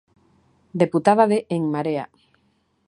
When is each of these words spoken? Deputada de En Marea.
Deputada 0.81 1.27
de 1.27 1.39
En 1.55 1.69
Marea. 1.73 2.05